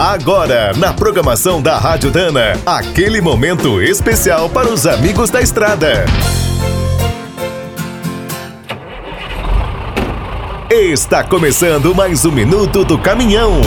Agora, 0.00 0.72
na 0.78 0.94
programação 0.94 1.60
da 1.60 1.76
Rádio 1.76 2.10
Dana, 2.10 2.58
aquele 2.64 3.20
momento 3.20 3.82
especial 3.82 4.48
para 4.48 4.66
os 4.66 4.86
amigos 4.86 5.28
da 5.28 5.42
estrada. 5.42 6.06
Está 10.70 11.22
começando 11.22 11.94
mais 11.94 12.24
um 12.24 12.32
minuto 12.32 12.82
do 12.82 12.98
caminhão. 12.98 13.60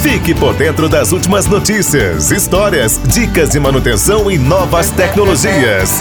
Fique 0.00 0.32
por 0.32 0.54
dentro 0.54 0.88
das 0.88 1.10
últimas 1.10 1.46
notícias, 1.46 2.30
histórias, 2.30 3.00
dicas 3.04 3.50
de 3.50 3.58
manutenção 3.58 4.30
e 4.30 4.38
novas 4.38 4.90
tecnologias. 4.90 6.00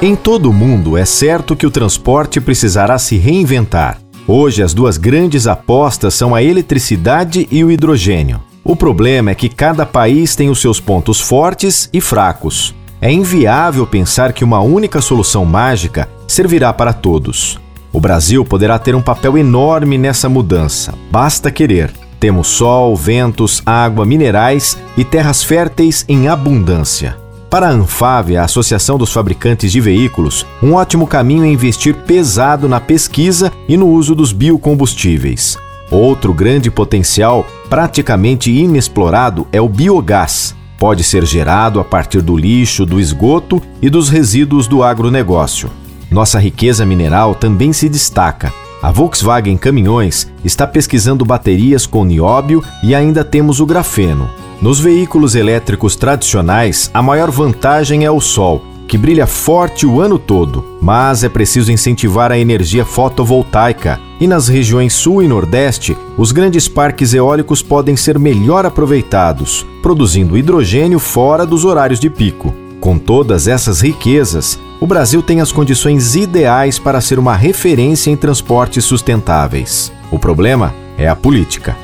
Em 0.00 0.14
todo 0.14 0.48
o 0.48 0.52
mundo, 0.52 0.96
é 0.96 1.04
certo 1.04 1.56
que 1.56 1.66
o 1.66 1.72
transporte 1.72 2.40
precisará 2.40 3.00
se 3.00 3.16
reinventar. 3.16 4.03
Hoje, 4.26 4.62
as 4.62 4.72
duas 4.72 4.96
grandes 4.96 5.46
apostas 5.46 6.14
são 6.14 6.34
a 6.34 6.42
eletricidade 6.42 7.46
e 7.50 7.62
o 7.62 7.70
hidrogênio. 7.70 8.40
O 8.64 8.74
problema 8.74 9.30
é 9.30 9.34
que 9.34 9.50
cada 9.50 9.84
país 9.84 10.34
tem 10.34 10.48
os 10.48 10.60
seus 10.60 10.80
pontos 10.80 11.20
fortes 11.20 11.90
e 11.92 12.00
fracos. 12.00 12.74
É 13.02 13.12
inviável 13.12 13.86
pensar 13.86 14.32
que 14.32 14.42
uma 14.42 14.60
única 14.60 15.02
solução 15.02 15.44
mágica 15.44 16.08
servirá 16.26 16.72
para 16.72 16.94
todos. 16.94 17.60
O 17.92 18.00
Brasil 18.00 18.42
poderá 18.46 18.78
ter 18.78 18.94
um 18.94 19.02
papel 19.02 19.36
enorme 19.36 19.98
nessa 19.98 20.28
mudança, 20.28 20.94
basta 21.10 21.50
querer. 21.50 21.92
Temos 22.18 22.48
sol, 22.48 22.96
ventos, 22.96 23.62
água, 23.66 24.06
minerais 24.06 24.78
e 24.96 25.04
terras 25.04 25.44
férteis 25.44 26.02
em 26.08 26.28
abundância. 26.28 27.23
Para 27.54 27.68
a 27.68 27.70
Anfave, 27.70 28.36
a 28.36 28.42
Associação 28.42 28.98
dos 28.98 29.12
Fabricantes 29.12 29.70
de 29.70 29.80
Veículos, 29.80 30.44
um 30.60 30.72
ótimo 30.72 31.06
caminho 31.06 31.44
é 31.44 31.46
investir 31.46 31.94
pesado 31.94 32.68
na 32.68 32.80
pesquisa 32.80 33.52
e 33.68 33.76
no 33.76 33.86
uso 33.90 34.12
dos 34.12 34.32
biocombustíveis. 34.32 35.56
Outro 35.88 36.34
grande 36.34 36.68
potencial, 36.68 37.46
praticamente 37.70 38.50
inexplorado, 38.50 39.46
é 39.52 39.60
o 39.60 39.68
biogás. 39.68 40.52
Pode 40.76 41.04
ser 41.04 41.24
gerado 41.24 41.78
a 41.78 41.84
partir 41.84 42.22
do 42.22 42.36
lixo, 42.36 42.84
do 42.84 42.98
esgoto 42.98 43.62
e 43.80 43.88
dos 43.88 44.08
resíduos 44.08 44.66
do 44.66 44.82
agronegócio. 44.82 45.70
Nossa 46.10 46.40
riqueza 46.40 46.84
mineral 46.84 47.36
também 47.36 47.72
se 47.72 47.88
destaca. 47.88 48.52
A 48.82 48.90
Volkswagen 48.90 49.56
Caminhões 49.56 50.28
está 50.44 50.66
pesquisando 50.66 51.24
baterias 51.24 51.86
com 51.86 52.04
nióbio 52.04 52.64
e 52.82 52.96
ainda 52.96 53.22
temos 53.22 53.60
o 53.60 53.64
grafeno. 53.64 54.28
Nos 54.60 54.80
veículos 54.80 55.34
elétricos 55.34 55.96
tradicionais, 55.96 56.90
a 56.94 57.02
maior 57.02 57.30
vantagem 57.30 58.04
é 58.04 58.10
o 58.10 58.20
sol, 58.20 58.62
que 58.86 58.96
brilha 58.96 59.26
forte 59.26 59.86
o 59.86 60.00
ano 60.00 60.18
todo, 60.18 60.64
mas 60.80 61.24
é 61.24 61.28
preciso 61.28 61.72
incentivar 61.72 62.30
a 62.30 62.38
energia 62.38 62.84
fotovoltaica. 62.84 64.00
E 64.20 64.26
nas 64.26 64.48
regiões 64.48 64.94
sul 64.94 65.22
e 65.22 65.28
nordeste, 65.28 65.96
os 66.16 66.32
grandes 66.32 66.68
parques 66.68 67.12
eólicos 67.12 67.62
podem 67.62 67.96
ser 67.96 68.18
melhor 68.18 68.64
aproveitados, 68.64 69.66
produzindo 69.82 70.38
hidrogênio 70.38 70.98
fora 70.98 71.44
dos 71.44 71.64
horários 71.64 72.00
de 72.00 72.08
pico. 72.08 72.54
Com 72.80 72.98
todas 72.98 73.48
essas 73.48 73.80
riquezas, 73.80 74.58
o 74.80 74.86
Brasil 74.86 75.22
tem 75.22 75.40
as 75.40 75.50
condições 75.50 76.14
ideais 76.14 76.78
para 76.78 77.00
ser 77.00 77.18
uma 77.18 77.34
referência 77.34 78.10
em 78.10 78.16
transportes 78.16 78.84
sustentáveis. 78.84 79.92
O 80.10 80.18
problema 80.18 80.74
é 80.96 81.08
a 81.08 81.16
política. 81.16 81.83